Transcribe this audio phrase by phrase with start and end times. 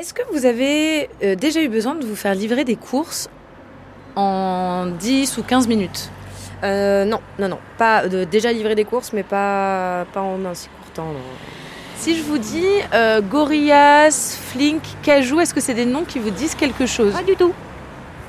[0.00, 3.28] Est-ce que vous avez euh, déjà eu besoin de vous faire livrer des courses
[4.16, 6.10] en 10 ou 15 minutes?
[6.64, 7.58] Euh, non, non, non.
[7.76, 11.12] Pas de, déjà livrer des courses, mais pas, pas en un si court temps.
[11.12, 11.20] non.
[11.98, 16.30] Si je vous dis euh, Gorillaz, Flink, Cajou, est-ce que c'est des noms qui vous
[16.30, 17.12] disent quelque chose?
[17.12, 17.52] Pas du tout.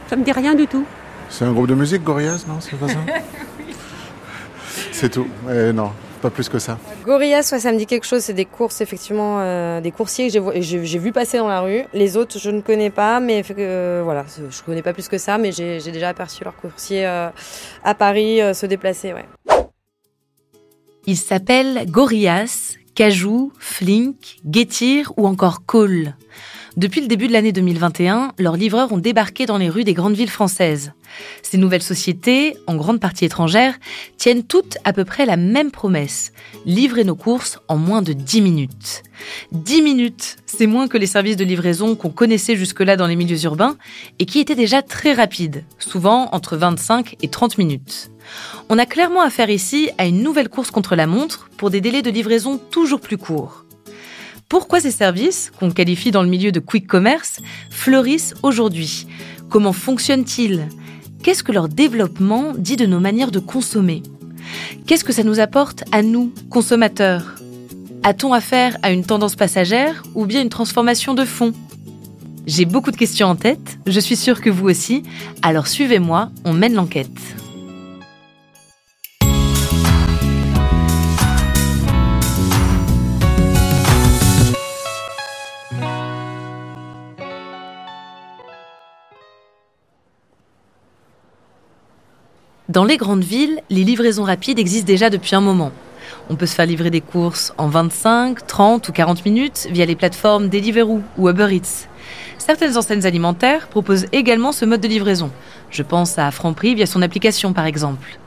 [0.10, 0.84] Ça me dit rien du tout.
[1.30, 3.00] C'est un groupe de musique, Gorillaz, non C'est pas ça?
[4.92, 5.28] C'est tout.
[5.50, 6.78] Eh non, pas plus que ça.
[7.06, 8.22] Gorillaz, ouais, ça me dit quelque chose.
[8.22, 11.84] C'est des courses, effectivement, euh, des coursiers que j'ai vu passer dans la rue.
[11.94, 15.38] Les autres, je ne connais pas, mais euh, voilà, je connais pas plus que ça,
[15.38, 17.30] mais j'ai déjà aperçu leurs coursiers euh,
[17.84, 19.26] à Paris euh, se déplacer, ouais.
[21.08, 26.16] Ils s'appellent Gorillaz, Cajou, Flink, Getir ou encore Cole.
[26.78, 30.16] Depuis le début de l'année 2021, leurs livreurs ont débarqué dans les rues des grandes
[30.16, 30.94] villes françaises.
[31.42, 33.78] Ces nouvelles sociétés, en grande partie étrangères,
[34.18, 36.32] tiennent toutes à peu près la même promesse.
[36.66, 39.04] Livrer nos courses en moins de 10 minutes.
[39.52, 43.44] 10 minutes, c'est moins que les services de livraison qu'on connaissait jusque-là dans les milieux
[43.44, 43.76] urbains
[44.20, 48.12] et qui étaient déjà très rapides, souvent entre 25 et 30 minutes.
[48.70, 52.02] On a clairement affaire ici à une nouvelle course contre la montre pour des délais
[52.02, 53.66] de livraison toujours plus courts.
[54.52, 59.08] Pourquoi ces services, qu'on qualifie dans le milieu de quick commerce, fleurissent aujourd'hui?
[59.50, 60.68] Comment fonctionnent-ils?
[61.24, 64.04] Qu'est-ce que leur développement dit de nos manières de consommer?
[64.86, 67.36] Qu'est-ce que ça nous apporte à nous, consommateurs?
[68.04, 71.54] A-t-on affaire à une tendance passagère ou bien une transformation de fond?
[72.46, 75.04] J'ai beaucoup de questions en tête, je suis sûre que vous aussi,
[75.44, 77.08] alors suivez-moi, on mène l'enquête.
[92.72, 95.74] Dans les grandes villes, les livraisons rapides existent déjà depuis un moment.
[96.30, 99.98] On peut se faire livrer des courses en 25, 30 ou 40 minutes via les
[99.98, 101.90] plateformes Deliveroo ou Uber Eats.
[102.38, 105.32] Certaines enseignes alimentaires proposent également ce mode de livraison.
[105.70, 108.18] Je pense à Franprix via son application par exemple.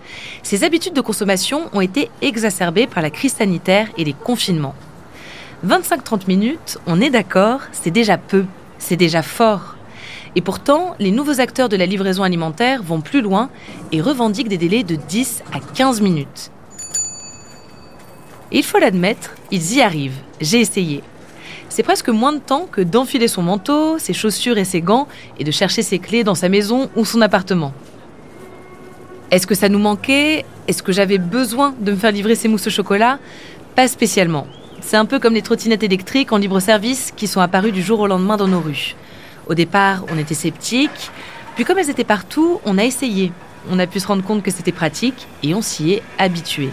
[0.42, 4.74] Ces habitudes de consommation ont été exacerbées par la crise sanitaire et les confinements.
[5.66, 8.44] 25-30 minutes, on est d'accord, c'est déjà peu,
[8.77, 9.77] c'est déjà fort.
[10.36, 13.50] Et pourtant, les nouveaux acteurs de la livraison alimentaire vont plus loin
[13.92, 16.50] et revendiquent des délais de 10 à 15 minutes.
[18.50, 20.18] Il faut l'admettre, ils y arrivent.
[20.40, 21.02] J'ai essayé.
[21.68, 25.08] C'est presque moins de temps que d'enfiler son manteau, ses chaussures et ses gants
[25.39, 27.72] et de chercher ses clés dans sa maison ou son appartement.
[29.30, 30.45] Est-ce que ça nous manquait?
[30.68, 33.18] Est-ce que j'avais besoin de me faire livrer ces mousses au chocolat?
[33.74, 34.46] Pas spécialement.
[34.80, 38.06] C'est un peu comme les trottinettes électriques en libre-service qui sont apparues du jour au
[38.06, 38.95] lendemain dans nos rues.
[39.46, 41.10] Au départ, on était sceptiques,
[41.55, 43.32] puis comme elles étaient partout, on a essayé.
[43.70, 46.70] On a pu se rendre compte que c'était pratique et on s'y est habitué.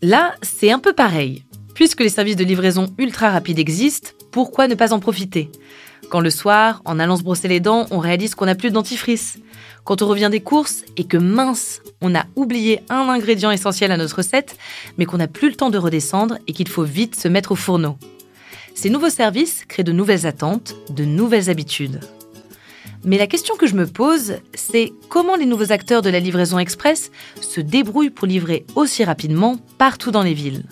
[0.00, 1.44] Là, c'est un peu pareil.
[1.78, 5.48] Puisque les services de livraison ultra rapides existent, pourquoi ne pas en profiter?
[6.10, 8.74] Quand le soir, en allant se brosser les dents, on réalise qu'on n'a plus de
[8.74, 9.38] dentifrice.
[9.84, 13.96] Quand on revient des courses et que mince, on a oublié un ingrédient essentiel à
[13.96, 14.56] notre recette,
[14.96, 17.54] mais qu'on n'a plus le temps de redescendre et qu'il faut vite se mettre au
[17.54, 17.96] fourneau.
[18.74, 22.00] Ces nouveaux services créent de nouvelles attentes, de nouvelles habitudes.
[23.04, 26.58] Mais la question que je me pose, c'est comment les nouveaux acteurs de la livraison
[26.58, 30.64] express se débrouillent pour livrer aussi rapidement partout dans les villes?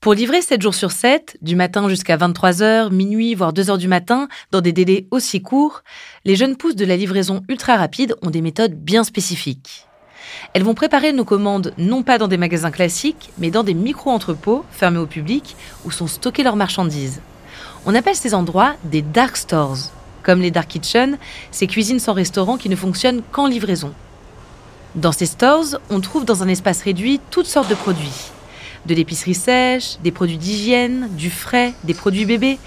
[0.00, 4.28] Pour livrer 7 jours sur 7, du matin jusqu'à 23h, minuit, voire 2h du matin,
[4.52, 5.82] dans des délais aussi courts,
[6.24, 9.86] les jeunes pousses de la livraison ultra rapide ont des méthodes bien spécifiques.
[10.52, 14.64] Elles vont préparer nos commandes non pas dans des magasins classiques, mais dans des micro-entrepôts
[14.70, 17.20] fermés au public où sont stockées leurs marchandises.
[17.84, 19.90] On appelle ces endroits des dark stores.
[20.22, 21.16] Comme les dark kitchens,
[21.50, 23.92] ces cuisines sans restaurant qui ne fonctionnent qu'en livraison.
[24.94, 28.30] Dans ces stores, on trouve dans un espace réduit toutes sortes de produits.
[28.86, 32.58] De l'épicerie sèche, des produits d'hygiène, du frais, des produits bébés.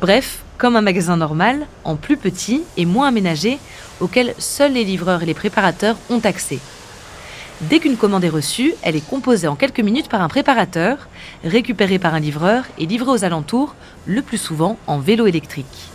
[0.00, 3.58] Bref, comme un magasin normal, en plus petit et moins aménagé,
[4.00, 6.60] auquel seuls les livreurs et les préparateurs ont accès.
[7.60, 11.08] Dès qu'une commande est reçue, elle est composée en quelques minutes par un préparateur,
[11.44, 13.74] récupérée par un livreur et livrée aux alentours,
[14.06, 15.90] le plus souvent en vélo électrique.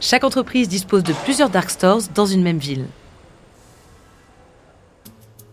[0.00, 2.86] Chaque entreprise dispose de plusieurs dark stores dans une même ville.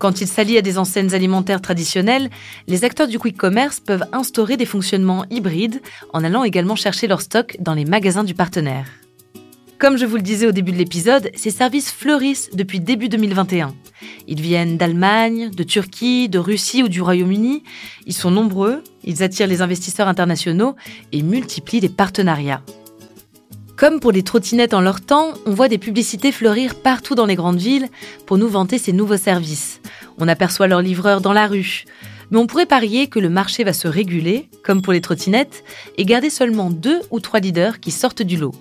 [0.03, 2.29] Quand il s'allie à des enseignes alimentaires traditionnelles,
[2.67, 7.21] les acteurs du quick commerce peuvent instaurer des fonctionnements hybrides en allant également chercher leur
[7.21, 8.85] stock dans les magasins du partenaire.
[9.79, 13.73] Comme je vous le disais au début de l'épisode, ces services fleurissent depuis début 2021.
[14.27, 17.63] Ils viennent d'Allemagne, de Turquie, de Russie ou du Royaume-Uni.
[18.05, 20.75] Ils sont nombreux, ils attirent les investisseurs internationaux
[21.13, 22.61] et multiplient les partenariats.
[23.83, 27.35] Comme pour les trottinettes en leur temps, on voit des publicités fleurir partout dans les
[27.35, 27.89] grandes villes
[28.25, 29.81] pour nous vanter ces nouveaux services.
[30.17, 31.83] On aperçoit leurs livreurs dans la rue.
[32.31, 35.65] Mais on pourrait parier que le marché va se réguler, comme pour les trottinettes,
[35.97, 38.53] et garder seulement deux ou trois leaders qui sortent du lot.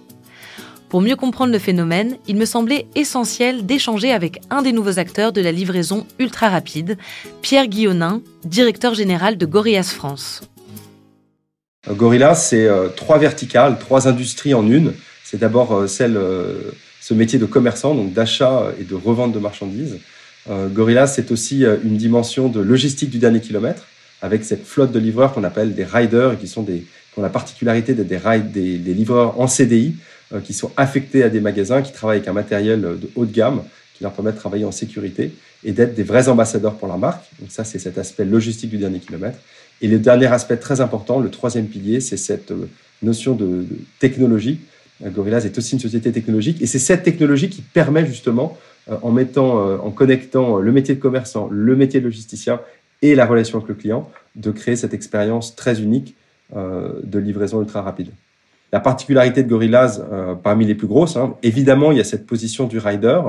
[0.88, 5.32] Pour mieux comprendre le phénomène, il me semblait essentiel d'échanger avec un des nouveaux acteurs
[5.32, 6.98] de la livraison ultra rapide,
[7.42, 10.40] Pierre Guillonin, directeur général de Gorillas France.
[11.88, 14.94] Gorillas, c'est euh, trois verticales, trois industries en une.
[15.32, 16.61] C'est d'abord euh, euh,
[17.00, 19.99] ce métier de commerçant, donc d'achat et de revente de marchandises.
[20.50, 23.87] Gorillas, c'est aussi une dimension de logistique du dernier kilomètre,
[24.20, 26.84] avec cette flotte de livreurs qu'on appelle des riders, qui sont des,
[27.17, 29.94] ont la particularité d'être des, des, livreurs en CDI,
[30.43, 33.62] qui sont affectés à des magasins, qui travaillent avec un matériel de haut de gamme,
[33.96, 35.32] qui leur permet de travailler en sécurité
[35.62, 37.25] et d'être des vrais ambassadeurs pour la marque.
[37.40, 39.38] Donc ça, c'est cet aspect logistique du dernier kilomètre.
[39.81, 42.69] Et le dernier aspect très important, le troisième pilier, c'est cette euh,
[43.00, 43.64] notion de,
[44.00, 44.61] technologie.
[45.04, 48.56] Euh, Gorillaz est aussi une société technologique et c'est cette technologie qui permet justement,
[48.90, 52.60] euh, en mettant, en connectant le métier de commerçant, le métier de logisticien
[53.02, 56.14] et la relation avec le client, de créer cette expérience très unique
[56.54, 58.08] de livraison ultra rapide.
[58.72, 60.04] La particularité de Gorillaz,
[60.44, 63.20] parmi les plus grosses, hein, évidemment, il y a cette position du rider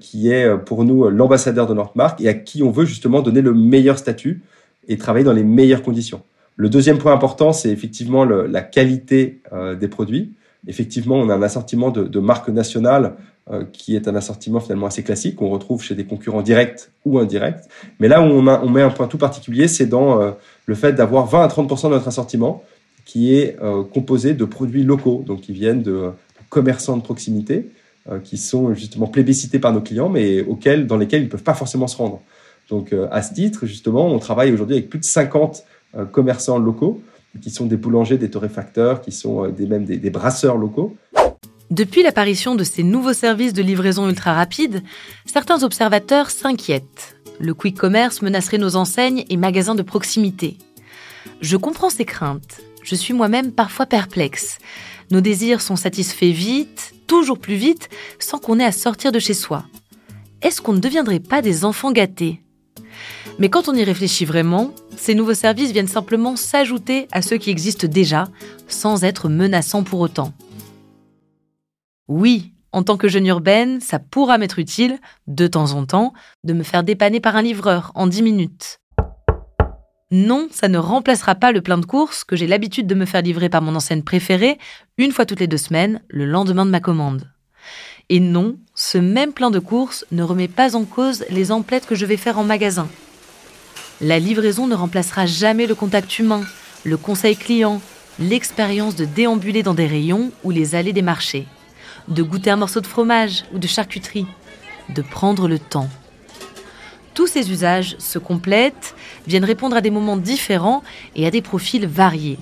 [0.00, 3.40] qui est pour nous l'ambassadeur de notre marque et à qui on veut justement donner
[3.40, 4.42] le meilleur statut
[4.88, 6.22] et travailler dans les meilleures conditions.
[6.56, 10.32] Le deuxième point important, c'est effectivement le, la qualité euh, des produits.
[10.66, 13.14] Effectivement, on a un assortiment de, de marques nationales
[13.50, 17.18] euh, qui est un assortiment finalement assez classique qu'on retrouve chez des concurrents directs ou
[17.18, 17.64] indirects.
[18.00, 20.32] Mais là où on, a, on met un point tout particulier, c'est dans euh,
[20.66, 22.62] le fait d'avoir 20 à 30% de notre assortiment
[23.04, 26.10] qui est euh, composé de produits locaux, donc qui viennent de
[26.50, 27.70] commerçants de proximité,
[28.22, 31.54] qui sont justement plébiscités par nos clients, mais auxquels, dans lesquels ils ne peuvent pas
[31.54, 32.22] forcément se rendre.
[32.70, 35.64] Donc, euh, à ce titre, justement, on travaille aujourd'hui avec plus de 50
[35.96, 37.00] euh, commerçants locaux
[37.40, 40.96] qui sont des boulangers, des torréfacteurs, qui sont euh, même des, brasseurs locaux.
[41.70, 44.82] Depuis l'apparition de ces nouveaux services de livraison ultra rapide,
[45.24, 47.16] certains observateurs s'inquiètent.
[47.38, 50.58] Le quick commerce menacerait nos enseignes et magasins de proximité.
[51.40, 52.60] Je comprends ces craintes.
[52.82, 54.58] Je suis moi-même parfois perplexe.
[55.10, 57.88] Nos désirs sont satisfaits vite, toujours plus vite,
[58.18, 59.64] sans qu'on ait à sortir de chez soi.
[60.42, 62.40] Est-ce qu'on ne deviendrait pas des enfants gâtés?
[63.38, 67.50] Mais quand on y réfléchit vraiment, ces nouveaux services viennent simplement s'ajouter à ceux qui
[67.50, 68.28] existent déjà,
[68.68, 70.32] sans être menaçants pour autant.
[72.08, 76.12] Oui, en tant que jeune urbaine, ça pourra m'être utile, de temps en temps,
[76.44, 78.80] de me faire dépanner par un livreur en 10 minutes.
[80.12, 83.22] Non, ça ne remplacera pas le plein de courses que j'ai l'habitude de me faire
[83.22, 84.58] livrer par mon enseigne préférée
[84.98, 87.28] une fois toutes les deux semaines, le lendemain de ma commande.
[88.08, 91.96] Et non, ce même plein de courses ne remet pas en cause les emplettes que
[91.96, 92.88] je vais faire en magasin.
[94.02, 96.42] La livraison ne remplacera jamais le contact humain,
[96.84, 97.80] le conseil client,
[98.18, 101.46] l'expérience de déambuler dans des rayons ou les allées des marchés,
[102.08, 104.26] de goûter un morceau de fromage ou de charcuterie,
[104.90, 105.88] de prendre le temps.
[107.14, 108.94] Tous ces usages se complètent,
[109.26, 110.82] viennent répondre à des moments différents
[111.14, 112.38] et à des profils variés.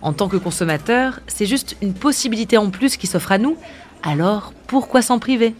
[0.00, 3.56] En tant que consommateur, c'est juste une possibilité en plus qui s'offre à nous,
[4.04, 5.56] alors pourquoi s'en priver?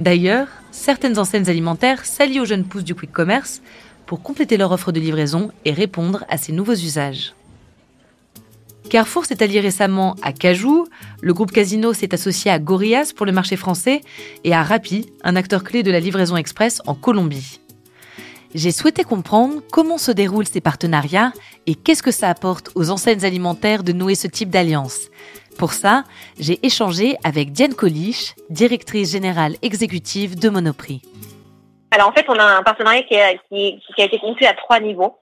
[0.00, 3.62] D'ailleurs, certaines enseignes alimentaires s'allient aux jeunes pousses du quick commerce
[4.08, 7.34] pour compléter leur offre de livraison et répondre à ces nouveaux usages.
[8.88, 10.86] Carrefour s'est allié récemment à Cajou,
[11.20, 14.00] le groupe Casino s'est associé à Gorillas pour le marché français
[14.44, 17.60] et à Rappi, un acteur clé de la livraison express en Colombie.
[18.54, 21.34] J'ai souhaité comprendre comment se déroulent ces partenariats
[21.66, 25.00] et qu'est-ce que ça apporte aux enseignes alimentaires de nouer ce type d'alliance.
[25.58, 26.04] Pour ça,
[26.38, 31.02] j'ai échangé avec Diane Coliche, directrice générale exécutive de Monoprix.
[31.90, 35.18] Alors en fait, on a un partenariat qui a, été conclu à trois niveaux.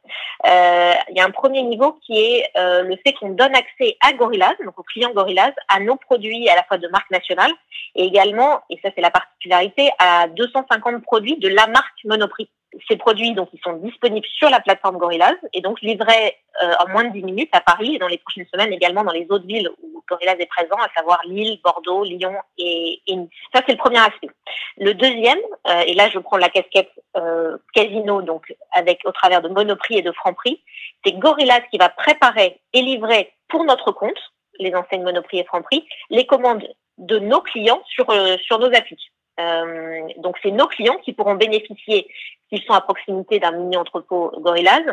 [0.47, 3.97] Euh, il y a un premier niveau qui est euh, le fait qu'on donne accès
[4.01, 7.53] à Gorillaz, donc aux clients Gorillaz, à nos produits à la fois de marque nationale
[7.95, 12.49] et également, et ça c'est la particularité, à 250 produits de la marque Monoprix
[12.89, 16.89] ces produits, donc, ils sont disponibles sur la plateforme Gorillaz et donc livrés euh, en
[16.89, 19.47] moins de 10 minutes à Paris et dans les prochaines semaines également dans les autres
[19.47, 23.29] villes où Gorillaz est présent, à savoir Lille, Bordeaux, Lyon et, Nice.
[23.55, 24.31] Ça, c'est le premier aspect.
[24.79, 29.43] Le deuxième, euh, et là, je prends la casquette euh, casino, donc avec au travers
[29.43, 30.63] de Monoprix et de Franprix,
[31.05, 34.19] c'est Gorillaz qui va préparer et livrer pour notre compte,
[34.59, 36.67] les enseignes Monoprix et Franprix, les commandes
[36.99, 38.07] de nos clients sur,
[38.43, 39.13] sur nos affiches.
[39.39, 42.09] Euh, donc, c'est nos clients qui pourront bénéficier,
[42.49, 44.85] s'ils sont à proximité d'un mini-entrepôt Gorillaz,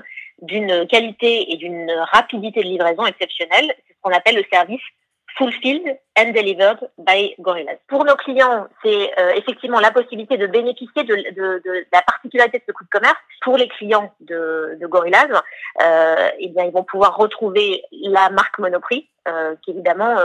[0.41, 3.73] d'une qualité et d'une rapidité de livraison exceptionnelle.
[3.87, 4.81] C'est ce qu'on appelle le service
[5.37, 7.77] Fulfilled and Delivered by Gorillaz.
[7.87, 12.71] Pour nos clients, c'est euh, effectivement la possibilité de bénéficier de, la particularité de ce
[12.71, 13.17] coût de commerce.
[13.41, 15.29] Pour les clients de, Gorillaz,
[15.81, 20.15] euh, eh bien, ils vont pouvoir retrouver la marque Monoprix, euh, qui évidemment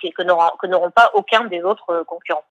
[0.00, 2.44] qui, que n'auront pas aucun des autres concurrents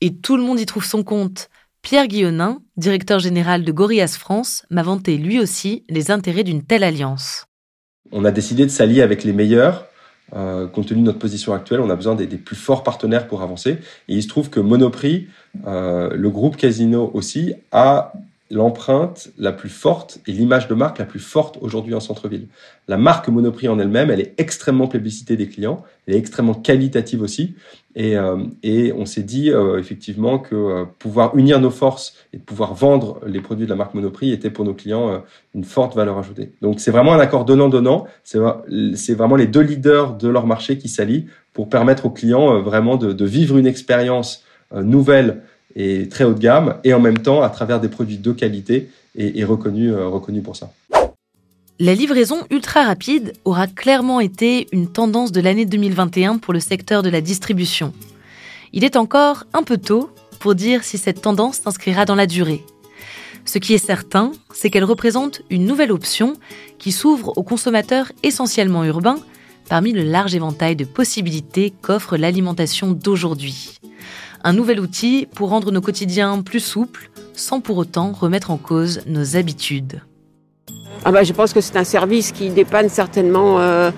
[0.00, 1.48] et tout le monde y trouve son compte.
[1.82, 6.82] Pierre Guillonin, directeur général de Gorillas France, m'a vanté lui aussi les intérêts d'une telle
[6.82, 7.46] alliance.
[8.10, 9.86] On a décidé de s'allier avec les meilleurs.
[10.34, 13.42] Euh, compte tenu de notre position actuelle, on a besoin des, plus forts partenaires pour
[13.42, 13.78] avancer.
[14.08, 15.28] Et il se trouve que Monoprix,
[15.66, 18.14] euh, le groupe Casino aussi, a
[18.50, 22.46] l'empreinte la plus forte et l'image de marque la plus forte aujourd'hui en centre-ville.
[22.88, 27.22] La marque Monoprix en elle-même, elle est extrêmement plébiscitée des clients, elle est extrêmement qualitative
[27.22, 27.54] aussi,
[27.96, 32.38] et, euh, et on s'est dit euh, effectivement que euh, pouvoir unir nos forces et
[32.38, 35.22] pouvoir vendre les produits de la marque Monoprix était pour nos clients
[35.54, 36.52] une forte valeur ajoutée.
[36.60, 40.88] Donc c'est vraiment un accord donnant-donnant, c'est vraiment les deux leaders de leur marché qui
[40.88, 45.42] s'allient pour permettre aux clients vraiment de, de vivre une expérience nouvelle
[45.76, 48.88] et très haut de gamme, et en même temps à travers des produits de qualité
[49.16, 50.72] et, reconnus euh, reconnu pour ça.
[51.80, 57.02] La livraison ultra rapide aura clairement été une tendance de l'année 2021 pour le secteur
[57.02, 57.92] de la distribution.
[58.72, 62.64] Il est encore un peu tôt pour dire si cette tendance s'inscrira dans la durée.
[63.44, 66.34] Ce qui est certain, c'est qu'elle représente une nouvelle option
[66.78, 69.18] qui s'ouvre aux consommateurs essentiellement urbains
[69.68, 73.78] parmi le large éventail de possibilités qu'offre l'alimentation d'aujourd'hui
[74.44, 79.00] un nouvel outil pour rendre nos quotidiens plus souples sans pour autant remettre en cause
[79.06, 80.02] nos habitudes.
[81.04, 83.90] Ah bah, je pense que c'est un service qui dépanne certainement euh,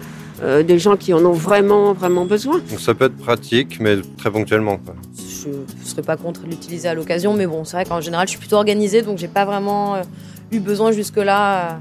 [0.42, 2.60] euh, des gens qui en ont vraiment, vraiment besoin.
[2.70, 4.78] Donc ça peut être pratique, mais très ponctuellement.
[5.16, 8.30] Je ne serais pas contre l'utiliser à l'occasion, mais bon, c'est vrai qu'en général, je
[8.30, 10.02] suis plutôt organisée, donc j'ai pas vraiment euh,
[10.52, 11.80] eu besoin jusque-là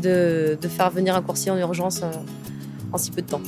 [0.00, 2.02] de, de, faire venir un coursier en urgence
[2.92, 3.42] en si peu de temps.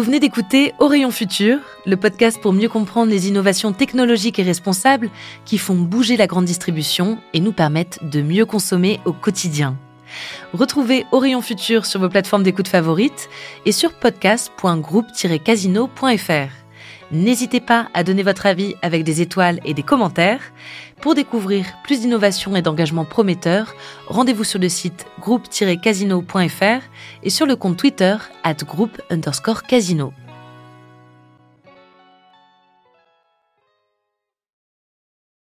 [0.00, 5.10] Vous venez d'écouter Rayon Futur, le podcast pour mieux comprendre les innovations technologiques et responsables
[5.44, 9.76] qui font bouger la grande distribution et nous permettent de mieux consommer au quotidien.
[10.54, 13.28] Retrouvez Rayon Futur sur vos plateformes d'écoute favorites
[13.66, 16.59] et sur podcast.groupe-casino.fr.
[17.12, 20.40] N'hésitez pas à donner votre avis avec des étoiles et des commentaires.
[21.00, 23.74] Pour découvrir plus d'innovations et d'engagements prometteurs,
[24.06, 26.82] rendez-vous sur le site groupe-casino.fr
[27.22, 30.12] et sur le compte Twitter at groupe underscore casino.